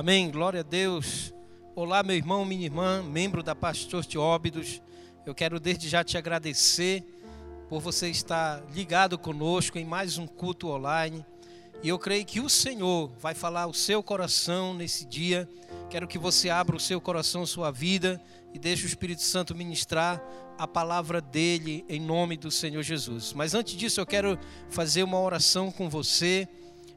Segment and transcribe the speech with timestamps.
[0.00, 0.30] Amém.
[0.30, 1.30] Glória a Deus.
[1.76, 4.80] Olá, meu irmão, minha irmã, membro da Pastor de Óbidos.
[5.26, 7.04] Eu quero desde já te agradecer
[7.68, 11.22] por você estar ligado conosco em mais um culto online.
[11.82, 15.46] E eu creio que o Senhor vai falar o seu coração nesse dia.
[15.90, 18.18] Quero que você abra o seu coração, sua vida
[18.54, 20.18] e deixe o Espírito Santo ministrar
[20.56, 23.34] a palavra dele em nome do Senhor Jesus.
[23.34, 24.38] Mas antes disso, eu quero
[24.70, 26.48] fazer uma oração com você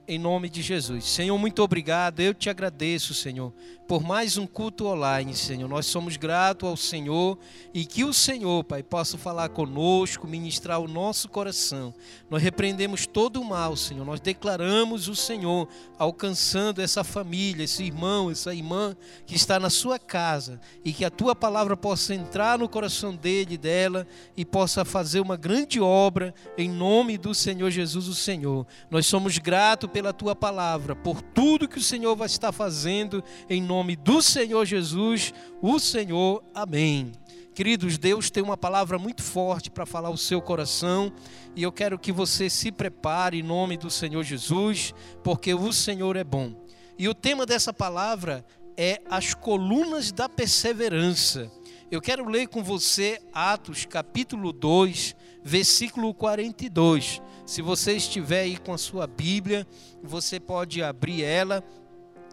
[0.07, 1.05] em nome de Jesus.
[1.05, 2.19] Senhor, muito obrigado.
[2.19, 3.53] Eu te agradeço, Senhor,
[3.87, 5.67] por mais um culto online, Senhor.
[5.67, 7.37] Nós somos gratos ao Senhor
[7.73, 11.93] e que o Senhor, Pai, possa falar conosco, ministrar o nosso coração.
[12.29, 14.05] Nós repreendemos todo o mal, Senhor.
[14.05, 19.97] Nós declaramos o Senhor alcançando essa família, esse irmão, essa irmã que está na sua
[19.97, 24.83] casa e que a tua palavra possa entrar no coração dele e dela e possa
[24.83, 28.67] fazer uma grande obra em nome do Senhor Jesus, o Senhor.
[28.89, 33.61] Nós somos gratos pela tua palavra, por tudo que o Senhor vai estar fazendo em
[33.61, 36.43] nome do Senhor Jesus, o Senhor.
[36.53, 37.11] Amém.
[37.53, 41.13] Queridos, Deus tem uma palavra muito forte para falar o seu coração
[41.55, 46.15] e eu quero que você se prepare em nome do Senhor Jesus, porque o Senhor
[46.15, 46.55] é bom.
[46.97, 48.43] E o tema dessa palavra
[48.75, 51.51] é as colunas da perseverança.
[51.91, 57.21] Eu quero ler com você Atos capítulo 2, versículo 42.
[57.45, 59.67] Se você estiver aí com a sua Bíblia,
[60.01, 61.61] você pode abrir ela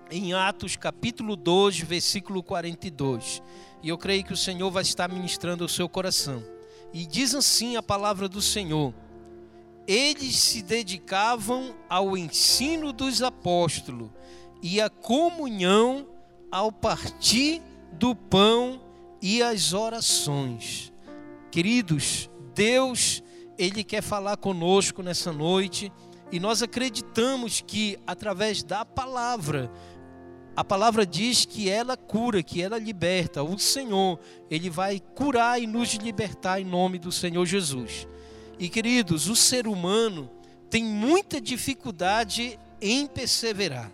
[0.08, 3.42] em Atos capítulo 2, versículo 42.
[3.83, 6.44] E eu creio que o Senhor vai estar ministrando o seu coração.
[6.92, 8.94] E diz assim a palavra do Senhor:
[9.84, 14.11] Eles se dedicavam ao ensino dos apóstolos
[14.62, 16.06] e à comunhão,
[16.52, 17.61] ao partir
[17.92, 18.80] do pão
[19.20, 20.92] e às orações.
[21.50, 23.24] Queridos, Deus
[23.61, 25.92] ele quer falar conosco nessa noite
[26.33, 29.70] e nós acreditamos que através da palavra,
[30.56, 33.42] a palavra diz que ela cura, que ela liberta.
[33.42, 34.19] O Senhor,
[34.50, 38.08] ele vai curar e nos libertar em nome do Senhor Jesus.
[38.58, 40.30] E queridos, o ser humano
[40.70, 43.92] tem muita dificuldade em perseverar.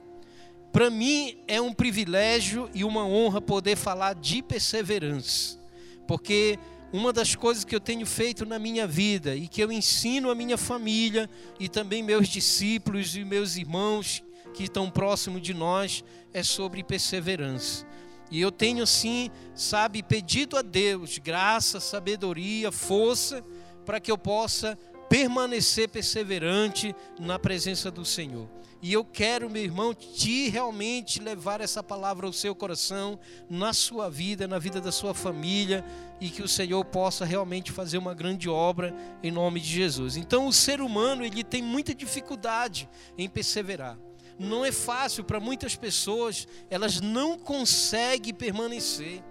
[0.72, 5.58] Para mim é um privilégio e uma honra poder falar de perseverança,
[6.06, 6.56] porque
[6.92, 10.34] uma das coisas que eu tenho feito na minha vida e que eu ensino a
[10.34, 14.22] minha família e também meus discípulos e meus irmãos
[14.54, 17.86] que estão próximos de nós é sobre perseverança.
[18.30, 23.44] E eu tenho assim, sabe, pedido a Deus graça, sabedoria, força
[23.84, 24.76] para que eu possa
[25.08, 28.48] permanecer perseverante na presença do Senhor.
[28.82, 34.10] E eu quero, meu irmão, te realmente levar essa palavra ao seu coração, na sua
[34.10, 35.84] vida, na vida da sua família,
[36.20, 40.16] e que o Senhor possa realmente fazer uma grande obra em nome de Jesus.
[40.16, 43.98] Então, o ser humano, ele tem muita dificuldade em perseverar.
[44.38, 49.22] Não é fácil para muitas pessoas, elas não conseguem permanecer.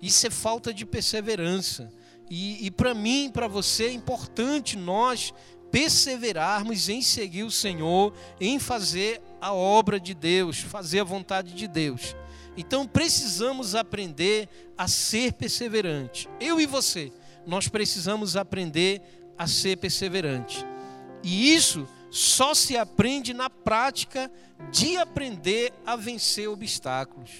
[0.00, 1.92] Isso é falta de perseverança.
[2.30, 5.34] E, e para mim, para você, é importante nós
[5.72, 11.66] perseverarmos em seguir o Senhor, em fazer a obra de Deus, fazer a vontade de
[11.66, 12.14] Deus.
[12.56, 16.28] Então precisamos aprender a ser perseverante.
[16.38, 17.10] Eu e você,
[17.46, 19.00] nós precisamos aprender
[19.38, 20.64] a ser perseverante.
[21.24, 24.30] E isso só se aprende na prática
[24.70, 27.30] de aprender a vencer obstáculos.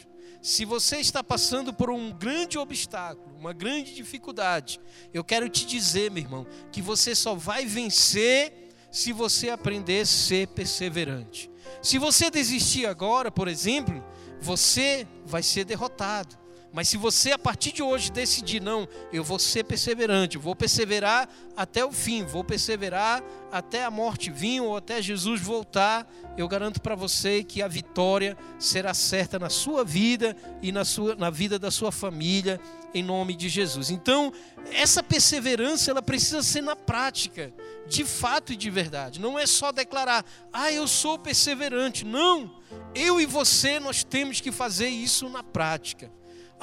[0.43, 4.81] Se você está passando por um grande obstáculo, uma grande dificuldade,
[5.15, 10.07] eu quero te dizer, meu irmão, que você só vai vencer se você aprender a
[10.07, 11.49] ser perseverante.
[11.81, 14.05] Se você desistir agora, por exemplo,
[14.41, 16.42] você vai ser derrotado.
[16.73, 21.29] Mas se você a partir de hoje decidir, não, eu vou ser perseverante, vou perseverar
[21.55, 26.81] até o fim, vou perseverar até a morte vir ou até Jesus voltar, eu garanto
[26.81, 31.59] para você que a vitória será certa na sua vida e na, sua, na vida
[31.59, 32.59] da sua família,
[32.95, 33.91] em nome de Jesus.
[33.91, 34.33] Então,
[34.71, 37.53] essa perseverança, ela precisa ser na prática,
[37.87, 39.21] de fato e de verdade.
[39.21, 42.03] Não é só declarar, ah, eu sou perseverante.
[42.03, 42.51] Não,
[42.95, 46.11] eu e você, nós temos que fazer isso na prática.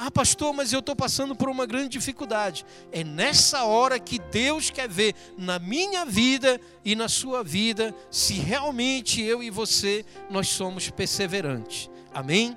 [0.02, 2.64] Ah, pastor, mas eu estou passando por uma grande dificuldade.
[2.90, 8.32] É nessa hora que Deus quer ver na minha vida e na sua vida se
[8.32, 11.90] realmente eu e você nós somos perseverantes.
[12.14, 12.56] Amém?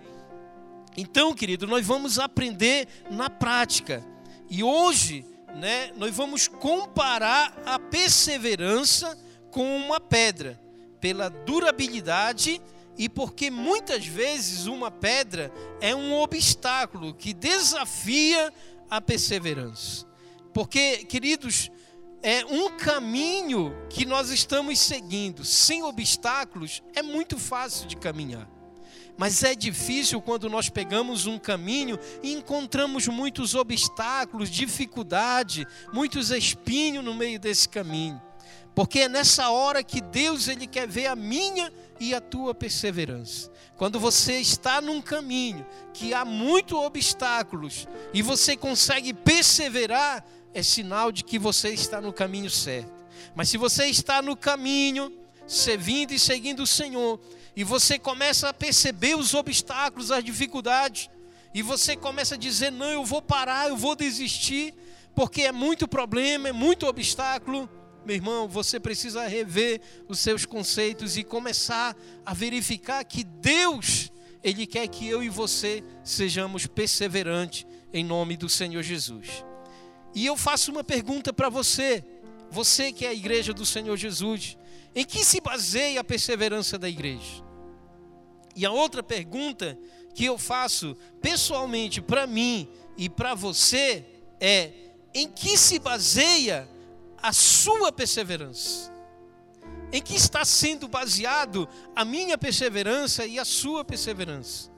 [0.95, 4.01] Então, querido, nós vamos aprender na prática.
[4.49, 9.19] E hoje, né, nós vamos comparar a perseverança
[9.51, 10.57] com uma pedra,
[11.01, 12.61] pela durabilidade
[12.97, 15.51] e porque muitas vezes uma pedra
[15.81, 18.53] é um obstáculo que desafia
[18.89, 20.05] a perseverança.
[20.53, 21.71] Porque, queridos,
[22.21, 28.47] é um caminho que nós estamos seguindo sem obstáculos é muito fácil de caminhar.
[29.17, 37.03] Mas é difícil quando nós pegamos um caminho e encontramos muitos obstáculos, dificuldade, muitos espinhos
[37.03, 38.21] no meio desse caminho.
[38.73, 43.51] Porque é nessa hora que Deus ele quer ver a minha e a tua perseverança.
[43.75, 51.11] Quando você está num caminho que há muitos obstáculos e você consegue perseverar, é sinal
[51.11, 52.91] de que você está no caminho certo.
[53.35, 55.11] Mas se você está no caminho,
[55.47, 57.19] servindo e seguindo o Senhor,
[57.55, 61.09] e você começa a perceber os obstáculos, as dificuldades,
[61.53, 64.73] e você começa a dizer: não, eu vou parar, eu vou desistir,
[65.15, 67.69] porque é muito problema, é muito obstáculo.
[68.05, 71.95] Meu irmão, você precisa rever os seus conceitos e começar
[72.25, 74.11] a verificar que Deus,
[74.43, 79.45] Ele quer que eu e você sejamos perseverantes em nome do Senhor Jesus.
[80.13, 82.03] E eu faço uma pergunta para você,
[82.51, 84.57] você que é a igreja do Senhor Jesus,
[84.93, 87.43] em que se baseia a perseverança da igreja?
[88.55, 89.77] E a outra pergunta
[90.13, 92.67] que eu faço pessoalmente para mim
[92.97, 94.05] e para você
[94.39, 94.71] é:
[95.13, 96.69] em que se baseia
[97.23, 98.93] a sua perseverança?
[99.91, 104.69] Em que está sendo baseado a minha perseverança e a sua perseverança?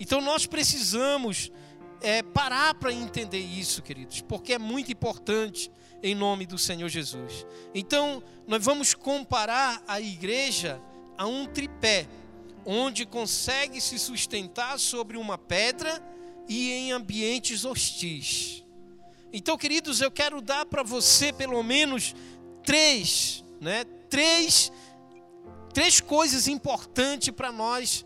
[0.00, 1.52] Então nós precisamos
[2.00, 5.70] é, parar para entender isso, queridos, porque é muito importante
[6.02, 7.46] em nome do Senhor Jesus.
[7.74, 10.80] Então, nós vamos comparar a igreja
[11.16, 12.06] a um tripé,
[12.64, 16.02] onde consegue se sustentar sobre uma pedra
[16.48, 18.64] e em ambientes hostis.
[19.32, 22.14] Então, queridos, eu quero dar para você pelo menos
[22.62, 23.84] três, né?
[24.08, 24.72] Três,
[25.72, 28.04] três coisas importantes para nós,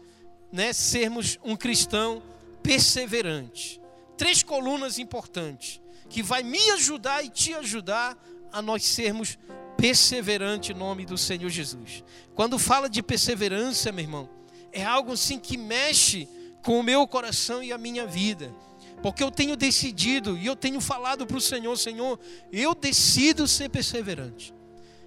[0.52, 0.72] né?
[0.72, 2.22] Sermos um cristão
[2.62, 3.80] perseverante.
[4.16, 8.16] Três colunas importantes que vai me ajudar e te ajudar
[8.52, 9.38] a nós sermos
[9.78, 12.04] perseverantes em nome do Senhor Jesus.
[12.34, 14.28] Quando fala de perseverança, meu irmão,
[14.70, 16.28] é algo assim que mexe
[16.62, 18.54] com o meu coração e a minha vida.
[19.02, 22.19] Porque eu tenho decidido e eu tenho falado para o Senhor, Senhor,
[22.52, 24.54] eu decido ser perseverante.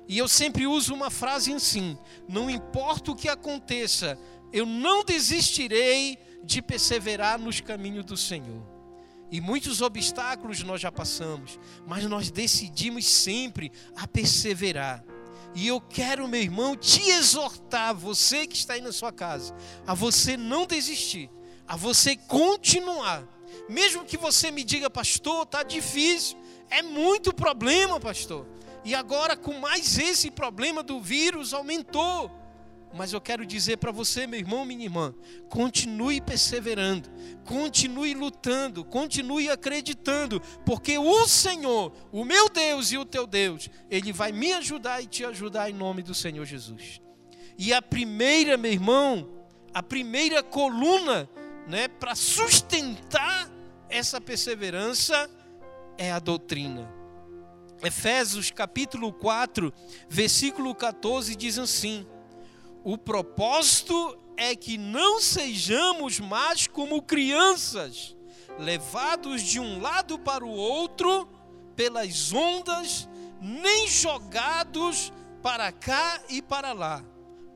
[0.08, 1.98] E eu sempre uso uma frase assim:
[2.28, 4.20] não importa o que aconteça,
[4.52, 8.76] eu não desistirei de perseverar nos caminhos do Senhor.
[9.32, 15.04] E muitos obstáculos nós já passamos, mas nós decidimos sempre a perseverar.
[15.56, 19.56] E eu quero, meu irmão, te exortar, você que está aí na sua casa,
[19.88, 21.30] a você não desistir,
[21.66, 23.35] a você continuar.
[23.70, 26.38] Mesmo que você me diga, pastor, está difícil,
[26.70, 28.48] é muito problema, pastor.
[28.84, 32.32] E agora, com mais esse problema do vírus, aumentou.
[32.94, 35.14] Mas eu quero dizer para você, meu irmão, minha irmã,
[35.50, 37.10] continue perseverando,
[37.44, 44.14] continue lutando, continue acreditando, porque o Senhor, o meu Deus e o teu Deus, Ele
[44.14, 47.02] vai me ajudar e te ajudar em nome do Senhor Jesus.
[47.58, 49.30] E a primeira, meu irmão,
[49.74, 51.30] a primeira coluna,
[51.68, 53.50] né, para sustentar
[53.90, 55.30] essa perseverança
[55.98, 56.92] é a doutrina.
[57.84, 59.74] Efésios capítulo 4,
[60.10, 62.06] versículo 14 diz assim:
[62.84, 68.16] o propósito é que não sejamos mais como crianças,
[68.60, 71.28] levados de um lado para o outro
[71.76, 73.10] pelas ondas,
[73.42, 75.12] nem jogados
[75.42, 77.04] para cá e para lá,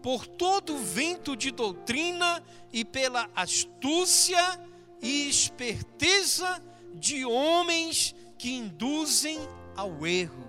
[0.02, 4.60] por todo vento de doutrina e pela astúcia
[5.02, 6.62] e esperteza
[6.94, 9.40] de homens que induzem
[9.76, 10.48] ao erro.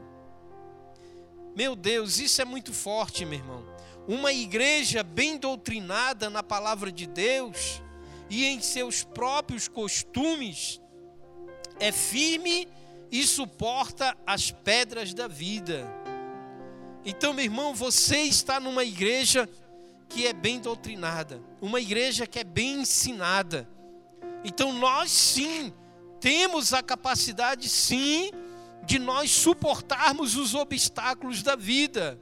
[1.56, 3.70] Meu Deus, isso é muito forte, meu irmão
[4.10, 7.80] uma igreja bem doutrinada na palavra de Deus
[8.28, 10.80] e em seus próprios costumes
[11.78, 12.66] é firme
[13.08, 15.86] e suporta as pedras da vida.
[17.04, 19.48] Então, meu irmão, você está numa igreja
[20.10, 23.66] que é bem doutrinada, uma igreja que é bem ensinada.
[24.44, 25.72] Então, nós sim
[26.20, 28.30] temos a capacidade, sim,
[28.84, 32.20] de nós suportarmos os obstáculos da vida.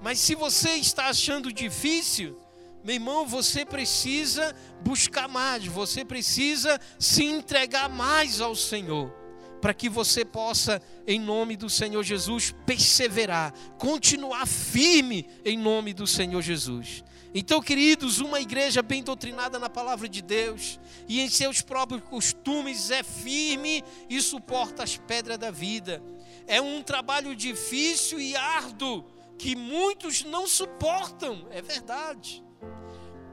[0.00, 2.40] Mas se você está achando difícil,
[2.84, 9.12] meu irmão, você precisa buscar mais, você precisa se entregar mais ao Senhor,
[9.60, 16.06] para que você possa, em nome do Senhor Jesus, perseverar, continuar firme em nome do
[16.06, 17.04] Senhor Jesus.
[17.32, 22.90] Então, queridos, uma igreja bem doutrinada na palavra de Deus e em seus próprios costumes
[22.90, 26.02] é firme e suporta as pedras da vida.
[26.46, 29.04] É um trabalho difícil e árduo
[29.38, 32.44] que muitos não suportam, é verdade,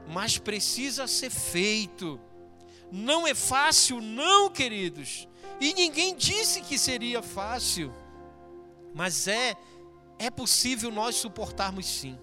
[0.06, 2.20] mas precisa ser feito.
[2.90, 5.28] Não é fácil, não, queridos,
[5.60, 7.92] e ninguém disse que seria fácil,
[8.94, 9.56] mas é,
[10.18, 12.18] é possível nós suportarmos sim,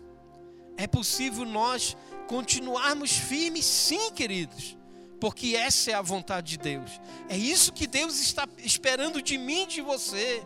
[0.77, 1.96] é possível nós
[2.27, 4.77] continuarmos firmes, sim, queridos,
[5.20, 7.00] porque essa é a vontade de Deus.
[7.30, 10.44] É isso que Deus está esperando de mim e de você.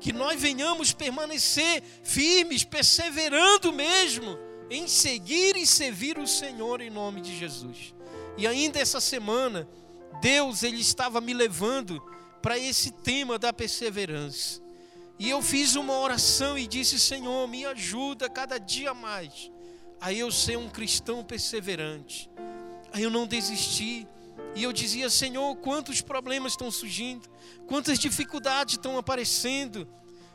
[0.00, 4.38] Que nós venhamos permanecer firmes, perseverando mesmo
[4.70, 7.94] em seguir e servir o Senhor em nome de Jesus.
[8.36, 9.68] E ainda essa semana,
[10.20, 12.02] Deus ele estava me levando
[12.40, 14.60] para esse tema da perseverança.
[15.18, 19.50] E eu fiz uma oração e disse: Senhor, me ajuda cada dia mais
[20.00, 22.30] a eu ser um cristão perseverante.
[22.92, 24.06] Aí eu não desisti.
[24.54, 27.28] E eu dizia: Senhor, quantos problemas estão surgindo,
[27.66, 29.88] quantas dificuldades estão aparecendo.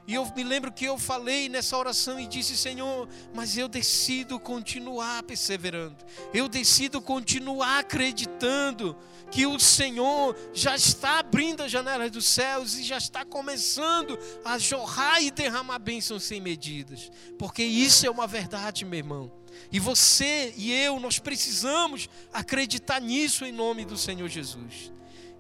[0.06, 4.38] E eu me lembro que eu falei nessa oração e disse: Senhor, mas eu decido
[4.40, 5.96] continuar perseverando,
[6.34, 8.98] eu decido continuar acreditando
[9.32, 14.58] que o Senhor já está abrindo as janelas dos céus e já está começando a
[14.58, 19.32] jorrar e derramar bênçãos sem medidas, porque isso é uma verdade, meu irmão.
[19.72, 24.92] E você e eu, nós precisamos acreditar nisso em nome do Senhor Jesus.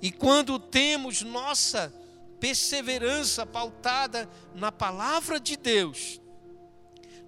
[0.01, 1.93] E quando temos nossa
[2.43, 6.19] perseverança pautada na palavra de Deus,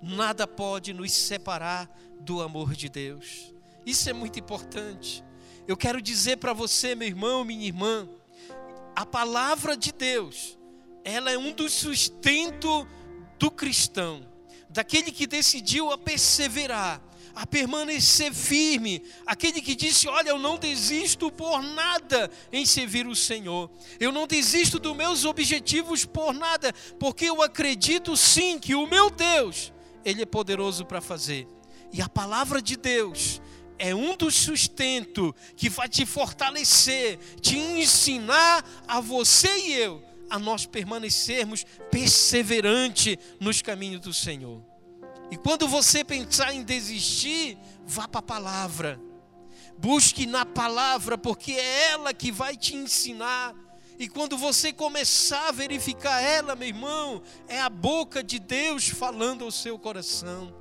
[0.02, 3.54] nada pode nos separar do amor de Deus.
[3.86, 5.24] Isso é muito importante.
[5.66, 8.10] Eu quero dizer para você, meu irmão, minha irmã,
[8.94, 10.60] a palavra de Deus,
[11.02, 12.86] ela é um dos sustentos
[13.40, 14.30] do cristão,
[14.70, 17.02] daquele que decidiu a perseverar,
[17.36, 23.16] a permanecer firme, aquele que disse: Olha, eu não desisto por nada em servir o
[23.16, 28.88] Senhor, eu não desisto dos meus objetivos por nada, porque eu acredito sim que o
[28.88, 29.74] meu Deus,
[30.04, 31.48] Ele é poderoso para fazer.
[31.92, 33.42] E a palavra de Deus
[33.78, 40.40] é um dos sustentos que vai te fortalecer, te ensinar a você e eu a
[40.40, 44.75] nós permanecermos perseverante nos caminhos do Senhor.
[45.32, 49.00] E quando você pensar em desistir, vá para a palavra.
[49.78, 53.56] Busque na palavra, porque é ela que vai te ensinar.
[53.98, 59.44] E quando você começar a verificar ela, meu irmão, é a boca de Deus falando
[59.44, 60.54] ao seu coração.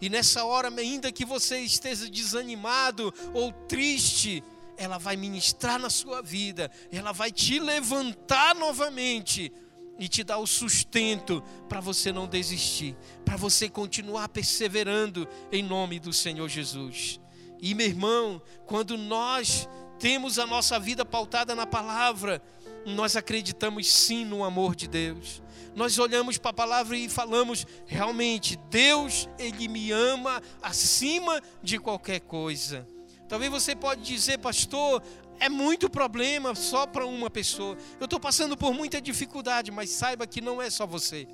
[0.00, 4.42] E nessa hora, ainda que você esteja desanimado ou triste,
[4.76, 9.52] ela vai ministrar na sua vida, ela vai te levantar novamente
[9.98, 16.00] e te dar o sustento para você não desistir, para você continuar perseverando em nome
[16.00, 17.20] do Senhor Jesus.
[17.60, 22.42] E meu irmão, quando nós temos a nossa vida pautada na palavra,
[22.84, 25.42] nós acreditamos sim no amor de Deus.
[25.74, 32.20] Nós olhamos para a palavra e falamos, realmente, Deus, Ele me ama acima de qualquer
[32.20, 32.86] coisa.
[33.28, 35.02] Talvez você pode dizer, pastor,
[35.40, 37.76] é muito problema só para uma pessoa.
[38.00, 41.26] Eu estou passando por muita dificuldade, mas saiba que não é só você.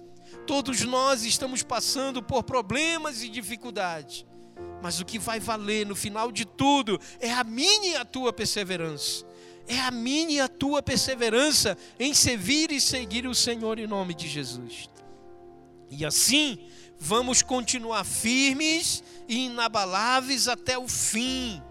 [0.47, 4.25] Todos nós estamos passando por problemas e dificuldades.
[4.83, 8.33] Mas o que vai valer no final de tudo é a minha e a tua
[8.33, 9.25] perseverança.
[9.67, 14.15] É a minha e a tua perseverança em servir e seguir o Senhor em nome
[14.15, 14.89] de Jesus.
[15.91, 16.59] E assim,
[16.99, 21.63] vamos continuar firmes e inabaláveis até o fim.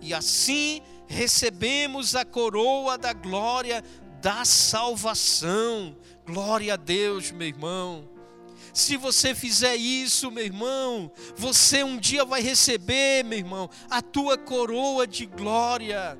[0.00, 3.82] E assim, recebemos a coroa da glória
[4.20, 5.96] da salvação.
[6.24, 8.08] Glória a Deus, meu irmão.
[8.72, 14.36] Se você fizer isso, meu irmão, você um dia vai receber, meu irmão, a tua
[14.36, 16.18] coroa de glória.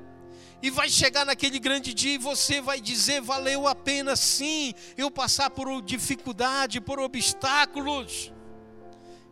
[0.61, 5.11] E vai chegar naquele grande dia e você vai dizer: valeu a pena sim eu
[5.11, 8.33] passar por dificuldade, por obstáculos.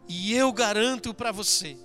[0.08, 1.78] E eu garanto para você,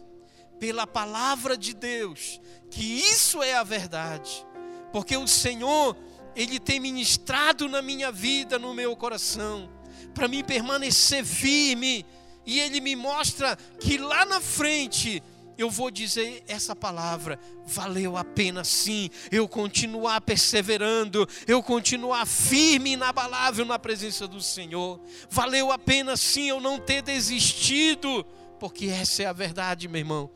[0.61, 2.41] pela palavra de Deus,
[2.71, 4.47] que isso é a verdade,
[4.93, 5.97] porque o Senhor,
[6.37, 9.71] Ele tem ministrado na minha vida, no meu coração,
[10.15, 12.05] para mim permanecer firme,
[12.45, 15.23] e Ele me mostra que lá na frente
[15.57, 22.91] eu vou dizer essa palavra, valeu a pena sim, eu continuar perseverando, eu continuar firme
[22.91, 24.99] e inabalável na presença do Senhor,
[25.29, 28.25] valeu a pena sim eu não ter desistido,
[28.59, 30.31] porque essa é a verdade, meu irmão.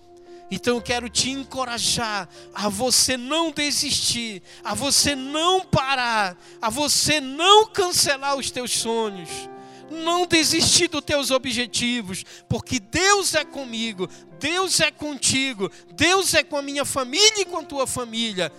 [0.55, 7.21] Então eu quero te encorajar a você não desistir, a você não parar, a você
[7.21, 9.29] não cancelar os teus sonhos,
[9.91, 14.09] não desistir dos teus objetivos, porque Deus é comigo,
[14.39, 18.53] Deus é contigo, Deus é com a minha família e com a tua família.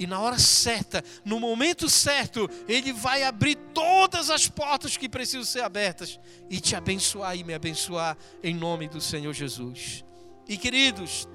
[0.00, 5.44] E na hora certa, no momento certo, Ele vai abrir todas as portas que precisam
[5.44, 6.18] ser abertas
[6.50, 10.04] e te abençoar e me abençoar em nome do Senhor Jesus.
[10.48, 11.26] E queridos,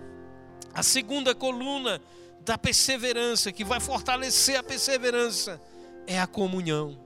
[0.73, 2.01] a segunda coluna
[2.41, 5.61] da perseverança, que vai fortalecer a perseverança,
[6.07, 6.97] é a comunhão.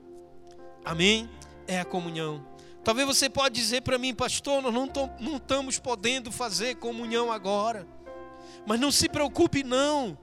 [0.84, 1.29] Amém?
[1.67, 2.45] É a comunhão.
[2.84, 4.88] Talvez você pode dizer para mim, pastor, nós não,
[5.19, 7.88] não estamos podendo fazer comunhão agora.
[8.65, 10.17] Mas não se preocupe, não,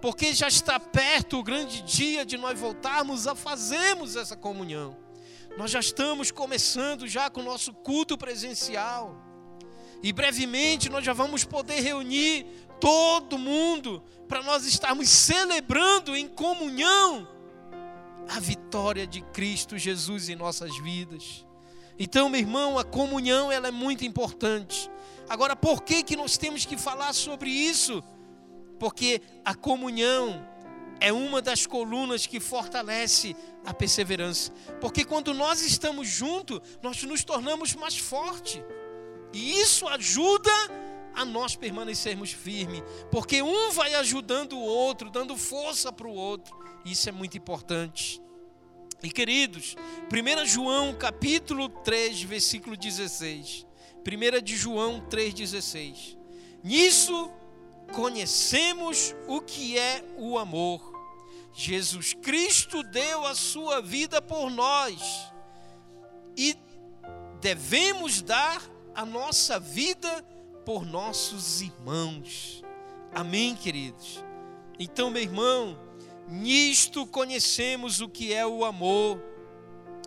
[0.00, 4.96] porque já está perto o grande dia de nós voltarmos a fazermos essa comunhão.
[5.56, 9.31] Nós já estamos começando já com o nosso culto presencial.
[10.02, 12.46] E brevemente nós já vamos poder reunir
[12.80, 17.28] todo mundo para nós estarmos celebrando em comunhão
[18.28, 21.46] a vitória de Cristo Jesus em nossas vidas.
[21.98, 24.90] Então, meu irmão, a comunhão ela é muito importante.
[25.28, 28.02] Agora, por que que nós temos que falar sobre isso?
[28.78, 30.44] Porque a comunhão
[30.98, 34.52] é uma das colunas que fortalece a perseverança.
[34.80, 38.62] Porque quando nós estamos juntos, nós nos tornamos mais fortes.
[39.32, 40.50] E isso ajuda
[41.14, 42.82] a nós permanecermos firmes.
[43.10, 46.56] Porque um vai ajudando o outro, dando força para o outro.
[46.84, 48.20] Isso é muito importante.
[49.02, 49.74] E queridos,
[50.12, 53.66] 1 João capítulo 3, versículo 16.
[54.06, 56.16] 1 de João 3,16.
[56.62, 57.30] Nisso
[57.92, 60.92] conhecemos o que é o amor
[61.54, 65.30] Jesus Cristo deu a sua vida por nós
[66.36, 66.56] e
[67.40, 68.62] devemos dar
[68.94, 70.22] a nossa vida
[70.64, 72.62] por nossos irmãos.
[73.14, 74.22] Amém, queridos?
[74.78, 75.78] Então, meu irmão,
[76.28, 79.20] nisto conhecemos o que é o amor.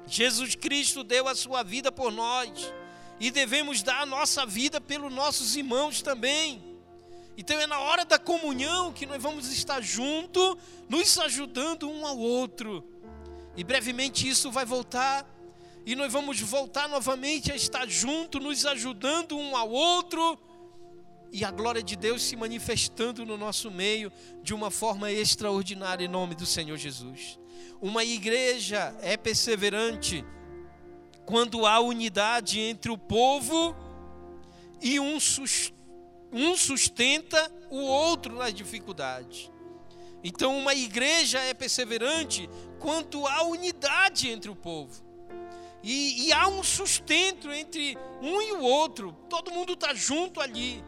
[0.08, 2.74] Jesus Cristo deu a sua vida por nós
[3.20, 6.64] e devemos dar a nossa vida pelos nossos irmãos também.
[7.38, 12.18] Então é na hora da comunhão que nós vamos estar junto, nos ajudando um ao
[12.18, 12.84] outro.
[13.58, 15.26] E brevemente isso vai voltar
[15.86, 20.40] e nós vamos voltar novamente a estar junto, nos ajudando um ao outro
[21.32, 24.12] e a glória de Deus se manifestando no nosso meio
[24.42, 27.38] de uma forma extraordinária em nome do Senhor Jesus.
[27.82, 30.26] Uma igreja é perseverante
[31.26, 33.76] quando há unidade entre o povo
[34.82, 35.20] e um
[36.56, 39.52] sustenta o outro nas dificuldades.
[40.24, 42.50] Então, uma igreja é perseverante
[42.80, 45.04] quanto há unidade entre o povo.
[45.86, 49.16] E, e há um sustento entre um e o outro.
[49.30, 50.84] Todo mundo está junto ali.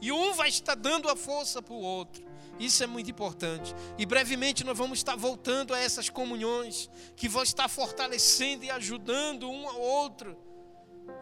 [0.00, 2.26] E um vai estar dando a força para o outro.
[2.58, 3.72] Isso é muito importante.
[3.96, 9.48] E brevemente nós vamos estar voltando a essas comunhões que vão estar fortalecendo e ajudando
[9.48, 10.36] um ao outro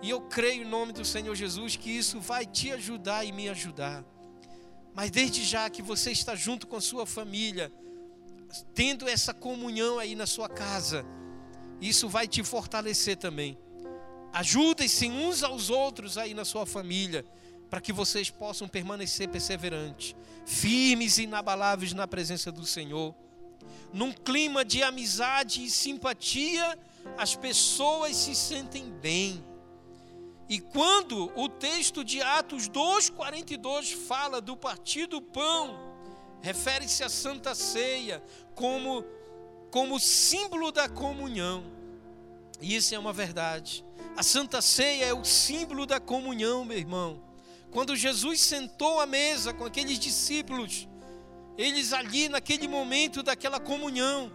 [0.03, 3.49] e eu creio em nome do Senhor Jesus que isso vai te ajudar e me
[3.49, 4.05] ajudar.
[4.95, 7.73] Mas desde já que você está junto com sua família,
[8.75, 11.05] tendo essa comunhão aí na sua casa,
[11.81, 13.59] isso vai te fortalecer também.
[14.33, 17.25] Ajudem-se uns aos outros aí na sua família,
[17.71, 23.15] para que vocês possam permanecer perseverantes, firmes e inabaláveis na presença do Senhor.
[23.93, 26.79] Num clima de amizade e simpatia,
[27.17, 29.43] as pessoas se sentem bem
[30.49, 35.77] e quando o texto de Atos 2,42 fala do partir do pão,
[36.41, 38.23] refere-se à Santa Ceia
[38.55, 39.05] como,
[39.71, 41.65] como símbolo da comunhão.
[42.61, 43.85] E isso é uma verdade.
[44.17, 47.23] A Santa Ceia é o símbolo da comunhão, meu irmão.
[47.71, 50.89] Quando Jesus sentou à mesa com aqueles discípulos,
[51.59, 54.33] eles ali naquele momento daquela comunhão,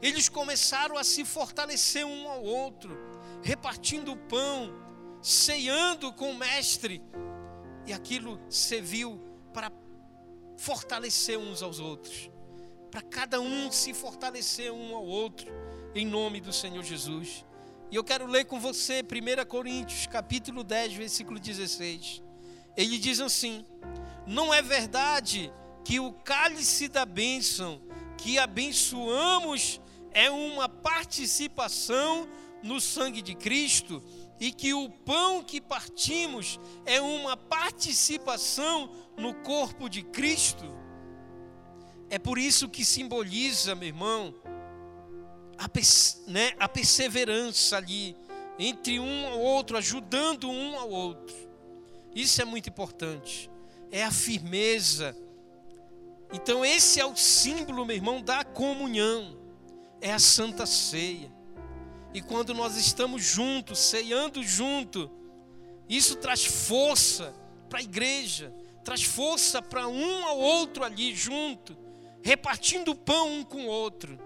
[0.00, 2.96] eles começaram a se fortalecer um ao outro,
[3.42, 4.72] repartindo o pão,
[5.22, 7.02] ceando com o Mestre,
[7.86, 9.20] e aquilo serviu
[9.52, 9.72] para
[10.56, 12.30] fortalecer uns aos outros,
[12.94, 15.52] para cada um se fortalecer um ao outro,
[15.96, 17.44] em nome do Senhor Jesus.
[17.90, 22.22] E eu quero ler com você 1 Coríntios, capítulo 10, versículo 16.
[22.76, 23.64] Ele diz assim:
[24.28, 25.52] Não é verdade
[25.84, 27.82] que o cálice da bênção
[28.16, 29.80] que abençoamos
[30.12, 32.28] é uma participação
[32.62, 34.00] no sangue de Cristo?
[34.40, 40.83] e que o pão que partimos é uma participação no corpo de Cristo.
[42.14, 44.32] É por isso que simboliza, meu irmão,
[45.58, 45.68] a,
[46.30, 48.16] né, a perseverança ali
[48.56, 51.34] entre um ao outro, ajudando um ao outro.
[52.14, 53.50] Isso é muito importante.
[53.90, 55.16] É a firmeza.
[56.32, 59.36] Então, esse é o símbolo, meu irmão, da comunhão.
[60.00, 61.32] É a santa ceia.
[62.14, 65.10] E quando nós estamos juntos, ceando junto,
[65.88, 67.34] isso traz força
[67.68, 71.82] para a igreja, traz força para um ao outro ali junto,
[72.24, 74.18] repartindo o pão um com o outro.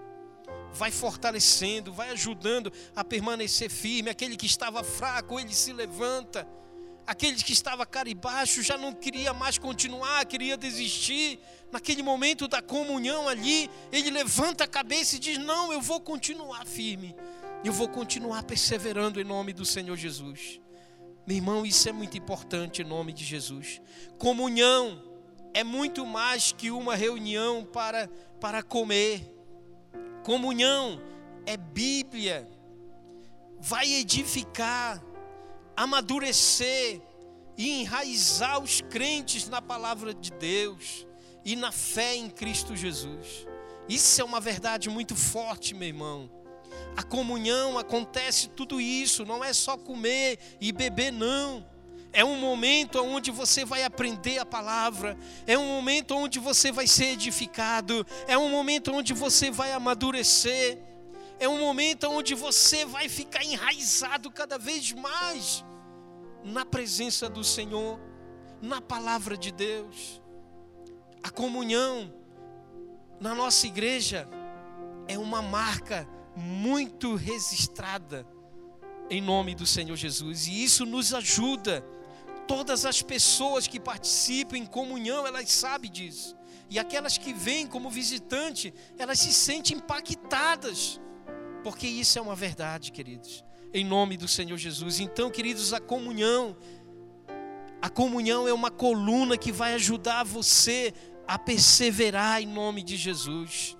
[0.73, 4.09] Vai fortalecendo, vai ajudando a permanecer firme.
[4.09, 6.47] Aquele que estava fraco, ele se levanta.
[7.05, 11.39] Aquele que estava cara e baixo já não queria mais continuar, queria desistir.
[11.71, 16.65] Naquele momento da comunhão ali, ele levanta a cabeça e diz: Não, eu vou continuar
[16.65, 17.15] firme
[17.63, 20.61] eu vou continuar perseverando em nome do Senhor Jesus.
[21.27, 23.81] Meu irmão, isso é muito importante em nome de Jesus.
[24.17, 25.03] Comunhão
[25.53, 28.09] é muito mais que uma reunião para,
[28.39, 29.35] para comer.
[30.23, 31.01] Comunhão
[31.45, 32.47] é Bíblia,
[33.59, 35.03] vai edificar,
[35.75, 37.01] amadurecer
[37.57, 41.07] e enraizar os crentes na palavra de Deus
[41.43, 43.47] e na fé em Cristo Jesus.
[43.87, 46.29] Isso é uma verdade muito forte, meu irmão.
[46.95, 51.65] A comunhão acontece tudo isso, não é só comer e beber, não.
[52.11, 56.87] É um momento onde você vai aprender a palavra, é um momento onde você vai
[56.87, 60.79] ser edificado, é um momento onde você vai amadurecer,
[61.39, 65.63] é um momento onde você vai ficar enraizado cada vez mais
[66.43, 67.99] na presença do Senhor,
[68.61, 70.21] na palavra de Deus.
[71.21, 72.11] A comunhão
[73.19, 74.27] na nossa igreja
[75.07, 78.25] é uma marca muito registrada
[79.09, 81.83] em nome do Senhor Jesus, e isso nos ajuda.
[82.49, 86.35] Todas as pessoas que participam em comunhão, elas sabem disso.
[86.67, 90.99] E aquelas que vêm como visitante, elas se sentem impactadas.
[91.63, 93.43] Porque isso é uma verdade, queridos.
[93.71, 94.99] Em nome do Senhor Jesus.
[94.99, 96.57] Então, queridos, a comunhão
[97.79, 100.91] a comunhão é uma coluna que vai ajudar você
[101.27, 103.77] a perseverar em nome de Jesus.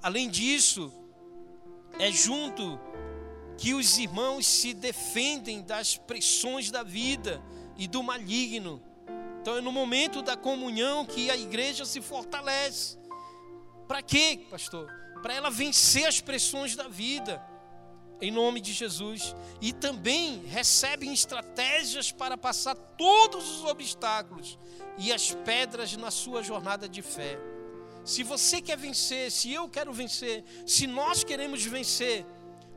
[0.00, 0.92] Além disso,
[1.98, 2.80] é junto
[3.58, 7.42] que os irmãos se defendem das pressões da vida
[7.76, 8.82] e do maligno.
[9.40, 12.98] Então é no momento da comunhão que a igreja se fortalece.
[13.86, 14.90] Para quê, pastor?
[15.22, 17.42] Para ela vencer as pressões da vida
[18.20, 19.34] em nome de Jesus.
[19.60, 24.58] E também recebem estratégias para passar todos os obstáculos
[24.98, 27.38] e as pedras na sua jornada de fé.
[28.04, 32.24] Se você quer vencer, se eu quero vencer, se nós queremos vencer,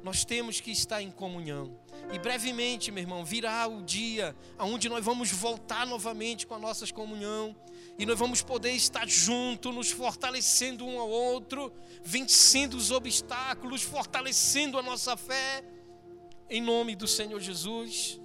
[0.04, 1.78] nós temos que estar em comunhão.
[2.12, 6.86] E brevemente, meu irmão, virá o dia onde nós vamos voltar novamente com a nossa
[6.92, 7.56] comunhão
[8.00, 14.78] e nós vamos poder estar juntos, nos fortalecendo um ao outro, vencendo os obstáculos, fortalecendo
[14.78, 15.64] a nossa fé,
[16.50, 18.20] em nome do Senhor Jesus.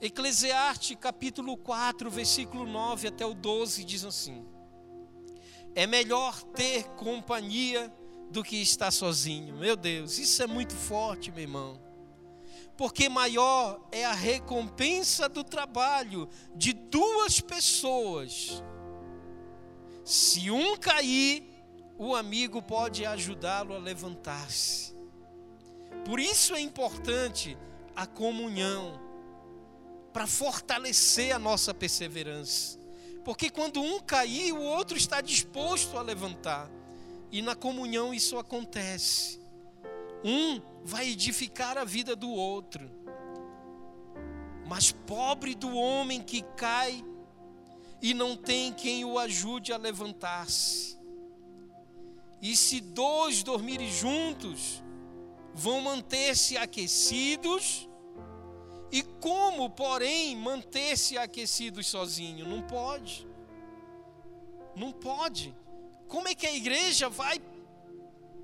[0.00, 4.44] Eclesiastes capítulo 4, versículo 9 até o 12 diz assim:
[5.74, 7.90] É melhor ter companhia
[8.30, 9.54] do que estar sozinho.
[9.54, 11.83] Meu Deus, isso é muito forte, meu irmão.
[12.76, 18.62] Porque maior é a recompensa do trabalho de duas pessoas
[20.04, 21.42] se um cair,
[21.96, 24.94] o amigo pode ajudá-lo a levantar-se.
[26.04, 27.56] Por isso é importante
[27.96, 29.00] a comunhão,
[30.12, 32.78] para fortalecer a nossa perseverança.
[33.24, 36.70] Porque quando um cair, o outro está disposto a levantar.
[37.32, 39.40] E na comunhão isso acontece.
[40.24, 42.90] Um vai edificar a vida do outro.
[44.66, 47.04] Mas pobre do homem que cai
[48.00, 50.98] e não tem quem o ajude a levantar-se.
[52.40, 54.82] E se dois dormirem juntos,
[55.54, 57.88] vão manter-se aquecidos.
[58.90, 62.46] E como, porém, manter-se aquecidos sozinho?
[62.46, 63.26] Não pode.
[64.76, 65.54] Não pode.
[66.08, 67.40] Como é que a igreja vai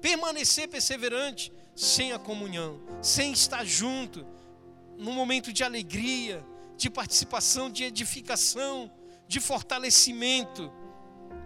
[0.00, 4.26] permanecer perseverante sem a comunhão, sem estar junto,
[4.98, 6.44] num momento de alegria,
[6.76, 8.90] de participação, de edificação?
[9.30, 10.72] de fortalecimento.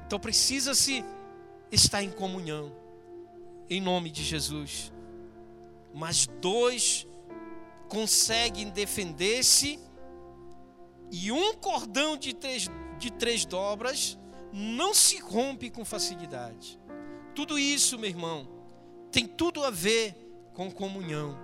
[0.07, 1.05] Então precisa-se
[1.70, 2.75] estar em comunhão,
[3.68, 4.90] em nome de Jesus.
[5.92, 7.07] Mas dois
[7.87, 9.79] conseguem defender-se,
[11.11, 14.18] e um cordão de três, de três dobras
[14.51, 16.81] não se rompe com facilidade.
[17.35, 18.49] Tudo isso, meu irmão,
[19.12, 20.24] tem tudo a ver
[20.55, 21.37] com comunhão.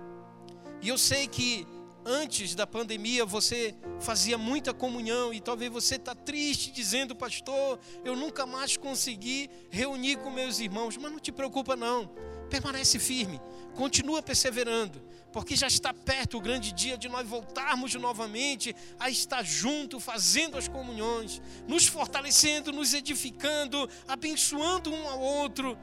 [0.81, 1.67] E eu sei que
[2.03, 8.15] antes da pandemia você fazia muita comunhão e talvez você está triste dizendo, pastor, eu
[8.15, 10.97] nunca mais consegui reunir com meus irmãos.
[10.97, 12.09] Mas não te preocupa não,
[12.49, 13.39] permanece firme,
[13.75, 19.43] continua perseverando, porque já está perto o grande dia de nós voltarmos novamente a estar
[19.43, 25.77] junto, fazendo as comunhões, nos fortalecendo, nos edificando, abençoando um ao outro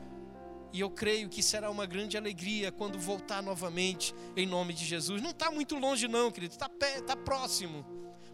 [0.73, 5.23] e eu creio que será uma grande alegria quando voltar novamente, em nome de Jesus.
[5.23, 7.85] Não está muito longe, não, querido, está tá próximo.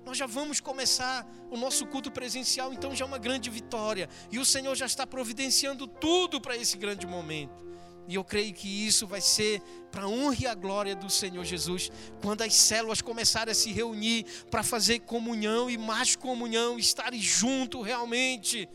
[0.05, 4.09] Nós já vamos começar o nosso culto presencial, então já é uma grande vitória.
[4.31, 7.65] E o Senhor já está providenciando tudo para esse grande momento.
[8.07, 11.43] E eu creio que isso vai ser para a honra e a glória do Senhor
[11.43, 17.21] Jesus, quando as células começarem a se reunir para fazer comunhão e mais comunhão, estarem
[17.21, 18.69] juntos realmente.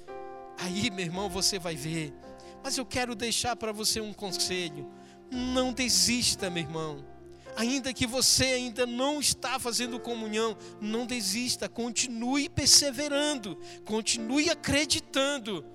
[0.58, 2.12] Aí, meu irmão, você vai ver
[2.64, 4.90] mas eu quero deixar para você um conselho.
[5.32, 7.06] Não desista, meu irmão.
[7.56, 15.66] Ainda que você ainda não está fazendo comunhão, não desista, continue perseverando, continue acreditando.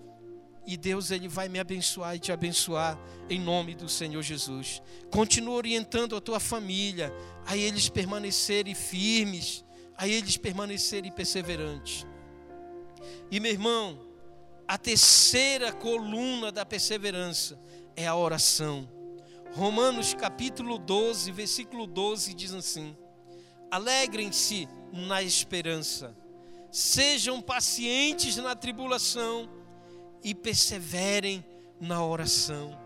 [0.66, 4.80] E Deus ele vai me abençoar e te abençoar em nome do Senhor Jesus.
[5.10, 7.12] Continue orientando a tua família
[7.44, 9.62] a eles permanecerem firmes,
[9.96, 12.06] a eles permanecerem perseverantes.
[13.30, 14.03] E meu irmão,
[14.74, 17.56] a terceira coluna da perseverança
[17.94, 18.90] é a oração.
[19.52, 22.96] Romanos capítulo 12, versículo 12 diz assim:
[23.70, 26.12] Alegrem-se na esperança,
[26.72, 29.48] sejam pacientes na tribulação
[30.24, 31.44] e perseverem
[31.80, 32.76] na oração.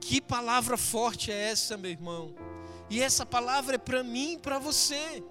[0.00, 2.34] Que palavra forte é essa, meu irmão?
[2.90, 5.22] E essa palavra é para mim e para você,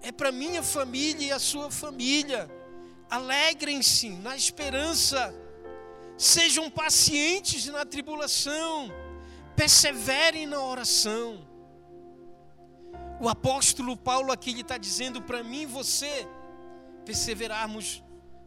[0.00, 2.63] é para minha família e a sua família.
[3.10, 5.34] Alegrem-se na esperança,
[6.16, 8.90] sejam pacientes na tribulação
[9.56, 11.46] perseverem na oração.
[13.20, 16.26] O apóstolo Paulo aqui está dizendo para mim e você
[17.04, 18.02] perseverarmos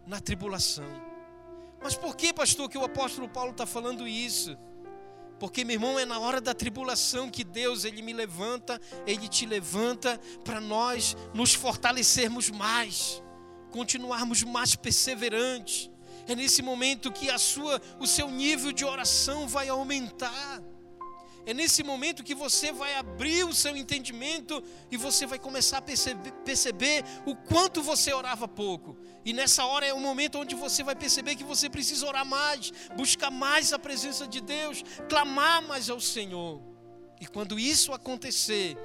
[0.06, 0.86] na tribulação.
[1.82, 4.58] Mas por que, pastor, que o apóstolo Paulo está falando isso?
[5.40, 9.46] Porque, meu irmão, é na hora da tribulação que Deus ele me levanta, ele te
[9.46, 13.22] levanta para nós nos fortalecermos mais,
[13.72, 15.90] continuarmos mais perseverantes.
[16.28, 20.62] É nesse momento que a sua, o seu nível de oração vai aumentar.
[21.46, 25.82] É nesse momento que você vai abrir o seu entendimento e você vai começar a
[25.82, 28.98] perceber, perceber, o quanto você orava pouco.
[29.24, 32.74] E nessa hora é o momento onde você vai perceber que você precisa orar mais,
[32.98, 36.62] buscar mais a presença de Deus, clamar mais ao Senhor.
[37.22, 38.78] E quando isso acontecer,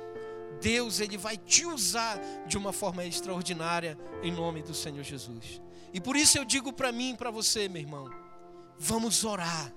[0.63, 5.61] Deus ele vai te usar de uma forma extraordinária em nome do Senhor Jesus.
[5.93, 8.09] E por isso eu digo para mim e para você, meu irmão,
[8.79, 9.73] vamos orar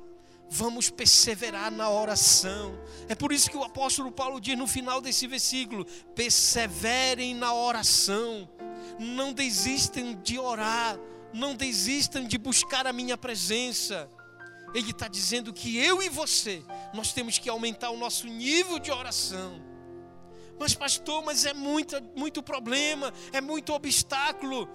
[0.50, 2.78] vamos perseverar na oração.
[3.08, 8.50] É por isso que o apóstolo Paulo diz no final desse versículo: perseverem na oração,
[9.00, 10.98] não desistam de orar,
[11.34, 14.10] não desistam de buscar a minha presença.
[14.74, 18.92] Ele está dizendo que eu e você, nós temos que aumentar o nosso nível de
[18.92, 19.62] oração.
[20.60, 24.70] Mas, pastor, mas é muito, muito problema, é muito obstáculo.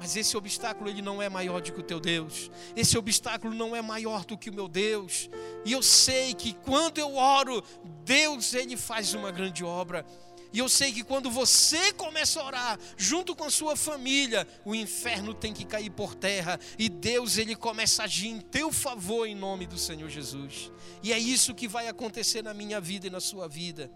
[0.00, 2.50] Mas esse obstáculo ele não é maior do que o teu Deus.
[2.74, 5.28] Esse obstáculo não é maior do que o meu Deus.
[5.62, 7.62] E eu sei que quando eu oro,
[8.02, 10.06] Deus ele faz uma grande obra.
[10.52, 14.74] E eu sei que quando você começa a orar junto com a sua família, o
[14.74, 19.26] inferno tem que cair por terra e Deus ele começa a agir em teu favor
[19.26, 20.72] em nome do Senhor Jesus.
[21.02, 23.90] E é isso que vai acontecer na minha vida e na sua vida.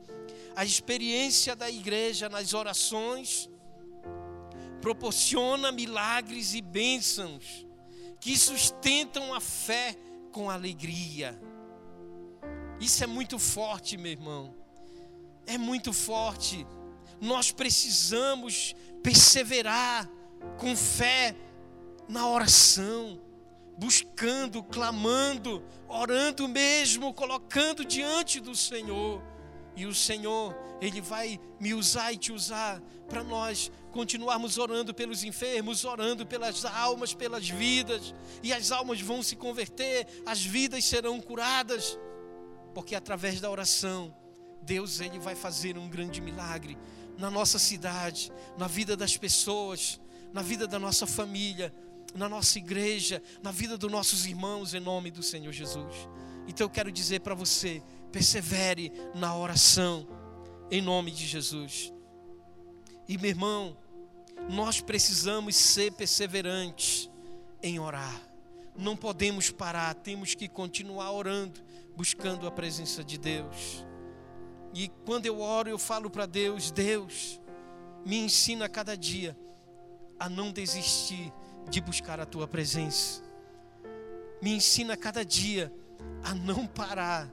[0.54, 3.50] A experiência da igreja nas orações
[4.80, 7.66] proporciona milagres e bênçãos
[8.20, 9.96] que sustentam a fé
[10.30, 11.38] com alegria.
[12.80, 14.63] Isso é muito forte, meu irmão.
[15.46, 16.66] É muito forte.
[17.20, 20.08] Nós precisamos perseverar
[20.58, 21.34] com fé
[22.08, 23.20] na oração,
[23.78, 29.22] buscando, clamando, orando mesmo, colocando diante do Senhor.
[29.76, 35.24] E o Senhor, Ele vai me usar e te usar para nós continuarmos orando pelos
[35.24, 41.20] enfermos, orando pelas almas, pelas vidas, e as almas vão se converter, as vidas serão
[41.20, 41.98] curadas,
[42.74, 44.14] porque através da oração,
[44.64, 46.76] Deus ele vai fazer um grande milagre
[47.16, 50.00] na nossa cidade, na vida das pessoas,
[50.32, 51.72] na vida da nossa família,
[52.14, 56.08] na nossa igreja, na vida dos nossos irmãos, em nome do Senhor Jesus.
[56.46, 60.06] Então eu quero dizer para você: persevere na oração,
[60.70, 61.92] em nome de Jesus.
[63.08, 63.76] E meu irmão,
[64.48, 67.10] nós precisamos ser perseverantes
[67.62, 68.20] em orar.
[68.76, 71.60] Não podemos parar, temos que continuar orando,
[71.96, 73.84] buscando a presença de Deus.
[74.74, 77.40] E quando eu oro, eu falo para Deus: Deus,
[78.04, 79.36] me ensina cada dia
[80.18, 81.32] a não desistir
[81.70, 83.22] de buscar a tua presença.
[84.42, 85.72] Me ensina cada dia
[86.22, 87.32] a não parar,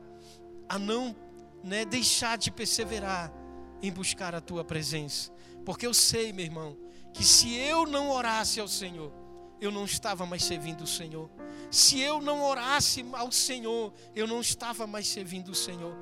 [0.70, 1.16] a não
[1.64, 3.34] né, deixar de perseverar
[3.82, 5.32] em buscar a tua presença.
[5.66, 6.78] Porque eu sei, meu irmão,
[7.14, 9.12] que se eu não orasse ao Senhor,
[9.60, 11.30] eu não estava mais servindo o Senhor.
[11.70, 15.96] Se eu não orasse ao Senhor, eu não estava mais servindo o Senhor.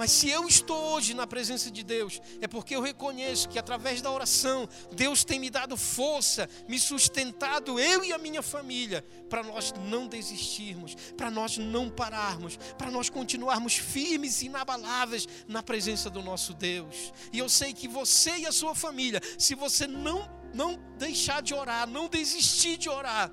[0.00, 4.00] Mas se eu estou hoje na presença de Deus, é porque eu reconheço que através
[4.00, 9.42] da oração, Deus tem me dado força, me sustentado, eu e a minha família, para
[9.42, 16.08] nós não desistirmos, para nós não pararmos, para nós continuarmos firmes e inabaláveis na presença
[16.08, 17.12] do nosso Deus.
[17.30, 21.52] E eu sei que você e a sua família, se você não, não deixar de
[21.52, 23.30] orar, não desistir de orar,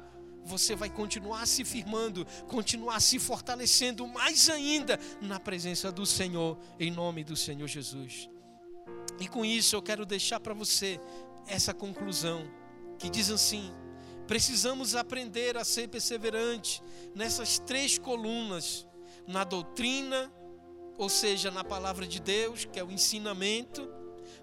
[0.47, 6.89] você vai continuar se firmando, continuar se fortalecendo mais ainda na presença do Senhor, em
[6.89, 8.29] nome do Senhor Jesus.
[9.19, 10.99] E com isso eu quero deixar para você
[11.45, 12.49] essa conclusão,
[12.97, 13.73] que diz assim:
[14.25, 16.81] precisamos aprender a ser perseverante
[17.13, 18.87] nessas três colunas,
[19.27, 20.31] na doutrina,
[20.97, 23.87] ou seja, na palavra de Deus, que é o ensinamento,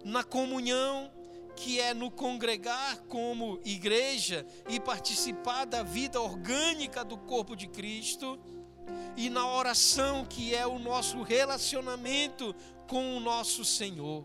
[0.05, 1.11] na comunhão,
[1.57, 8.39] que é no congregar como igreja e participar da vida orgânica do corpo de Cristo,
[9.17, 12.55] e na oração, que é o nosso relacionamento
[12.89, 14.25] com o nosso Senhor.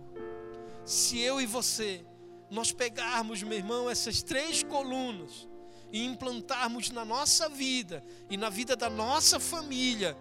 [0.84, 2.04] Se eu e você,
[2.50, 5.48] nós pegarmos, meu irmão, essas três colunas
[5.92, 10.18] e implantarmos na nossa vida e na vida da nossa família,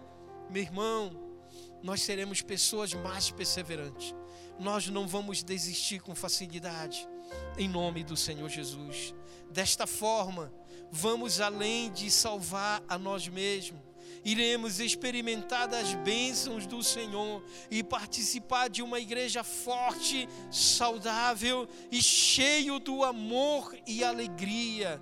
[0.49, 1.11] meu irmão,
[1.81, 4.13] nós seremos pessoas mais perseverantes
[4.59, 7.07] nós não vamos desistir com facilidade,
[7.57, 9.15] em nome do Senhor Jesus.
[9.49, 10.53] Desta forma,
[10.91, 13.79] vamos além de salvar a nós mesmos,
[14.23, 22.79] iremos experimentar das bênçãos do Senhor e participar de uma igreja forte, saudável e cheio
[22.79, 25.01] do amor e alegria.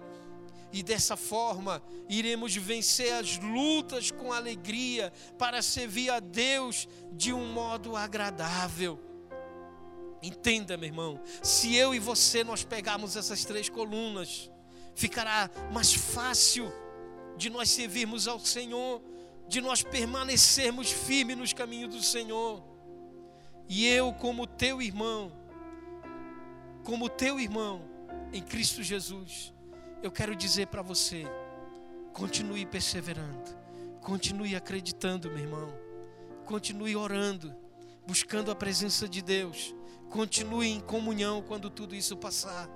[0.72, 7.52] E dessa forma iremos vencer as lutas com alegria para servir a Deus de um
[7.54, 9.07] modo agradável.
[10.22, 14.50] Entenda, meu irmão, se eu e você nós pegarmos essas três colunas,
[14.96, 16.72] ficará mais fácil
[17.38, 19.02] de nós servirmos ao Senhor,
[19.48, 22.64] de nós permanecermos firmes nos caminhos do Senhor.
[23.70, 25.32] E eu, como teu irmão,
[26.84, 27.82] como teu irmão
[28.34, 29.54] em Cristo Jesus,
[30.02, 31.26] eu quero dizer para você:
[32.12, 33.56] continue perseverando,
[34.02, 35.72] continue acreditando, meu irmão,
[36.46, 37.56] continue orando,
[38.08, 39.76] buscando a presença de Deus
[40.10, 42.70] Continue em comunhão quando tudo isso passar.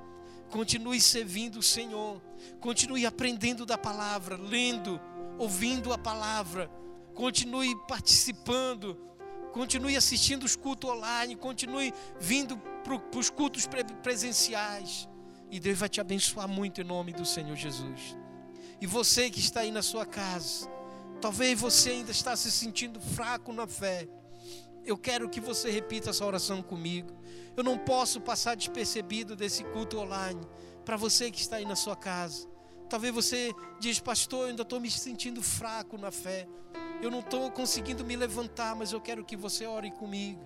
[0.49, 2.21] Continue servindo o Senhor.
[2.59, 4.99] Continue aprendendo da palavra, lendo,
[5.37, 6.69] ouvindo a palavra.
[7.13, 8.97] Continue participando.
[9.53, 11.35] Continue assistindo os cultos online.
[11.35, 13.67] Continue vindo para os cultos
[14.03, 15.07] presenciais.
[15.49, 18.17] E Deus vai te abençoar muito em nome do Senhor Jesus.
[18.79, 20.67] E você que está aí na sua casa,
[21.21, 24.07] talvez você ainda está se sentindo fraco na fé.
[24.83, 27.15] Eu quero que você repita essa oração comigo.
[27.55, 30.41] Eu não posso passar despercebido desse culto online.
[30.83, 32.47] Para você que está aí na sua casa.
[32.89, 36.47] Talvez você diz, pastor, eu ainda estou me sentindo fraco na fé.
[37.01, 40.41] Eu não estou conseguindo me levantar, mas eu quero que você ore comigo.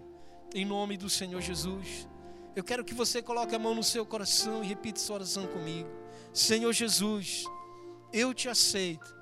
[0.54, 2.08] Em nome do Senhor Jesus.
[2.56, 5.90] Eu quero que você coloque a mão no seu coração e repita essa oração comigo.
[6.34, 7.46] Senhor Jesus,
[8.12, 9.16] eu te aceito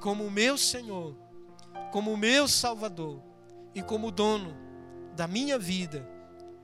[0.00, 1.16] como meu Senhor,
[1.90, 3.27] como meu Salvador
[3.74, 4.56] e como dono
[5.14, 6.08] da minha vida.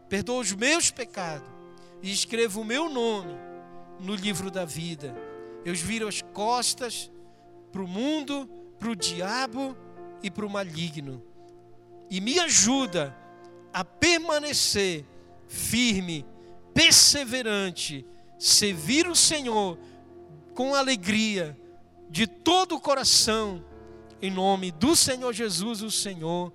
[0.09, 1.49] Perdoa os meus pecados
[2.03, 3.35] e escreva o meu nome
[4.01, 5.15] no livro da vida.
[5.65, 7.11] Eu viro as costas
[7.73, 9.77] para o mundo, para o diabo
[10.23, 11.23] e para o maligno.
[12.11, 13.17] E me ajuda
[13.73, 15.05] a permanecer
[15.49, 16.25] firme,
[16.73, 18.07] perseverante,
[18.39, 19.79] servir o Senhor
[20.55, 21.59] com alegria,
[22.09, 23.65] de todo o coração,
[24.23, 26.53] em nome do Senhor Jesus, o Senhor.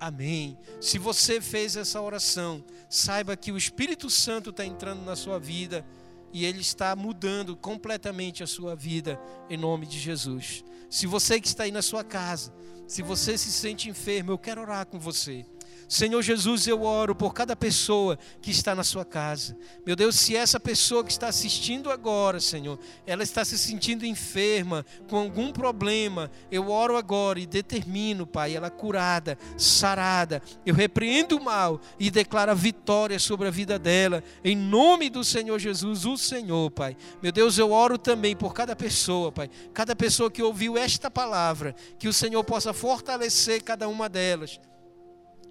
[0.00, 0.56] Amém.
[0.80, 5.84] Se você fez essa oração, saiba que o Espírito Santo está entrando na sua vida
[6.32, 10.64] e ele está mudando completamente a sua vida em nome de Jesus.
[10.88, 12.50] Se você que está aí na sua casa,
[12.88, 15.44] se você se sente enfermo, eu quero orar com você.
[15.90, 19.56] Senhor Jesus, eu oro por cada pessoa que está na sua casa.
[19.84, 24.86] Meu Deus, se essa pessoa que está assistindo agora, Senhor, ela está se sentindo enferma,
[25.08, 30.40] com algum problema, eu oro agora e determino, Pai, ela curada, sarada.
[30.64, 35.24] Eu repreendo o mal e declaro a vitória sobre a vida dela, em nome do
[35.24, 36.96] Senhor Jesus, o Senhor, Pai.
[37.20, 41.74] Meu Deus, eu oro também por cada pessoa, Pai, cada pessoa que ouviu esta palavra,
[41.98, 44.60] que o Senhor possa fortalecer cada uma delas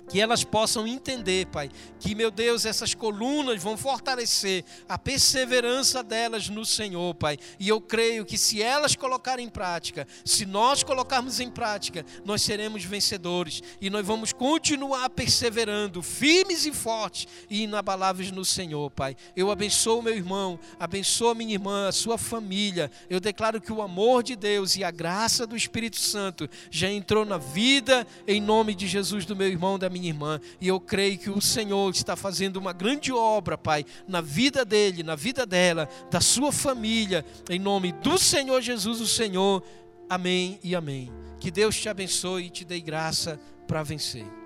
[0.10, 1.70] que elas possam entender, Pai,
[2.00, 7.38] que, meu Deus, essas colunas vão fortalecer a perseverança delas no Senhor, Pai.
[7.60, 12.42] E eu creio que se elas colocarem em prática, se nós colocarmos em prática, nós
[12.42, 19.16] seremos vencedores e nós vamos continuar perseverando, firmes e fortes e inabaláveis no Senhor, Pai.
[19.36, 22.90] Eu abençoo meu irmão, abençoo minha irmã, a sua família.
[23.10, 27.24] Eu declaro que o amor de Deus e a graça do Espírito Santo já entrou
[27.26, 30.80] na vida, em nome de Jesus, do meu irmão, da minha minha irmã, e eu
[30.80, 35.46] creio que o Senhor está fazendo uma grande obra, Pai, na vida dele, na vida
[35.46, 39.64] dela, da sua família, em nome do Senhor Jesus, o Senhor.
[40.10, 41.12] Amém e amém.
[41.40, 44.39] Que Deus te abençoe e te dê graça para vencer.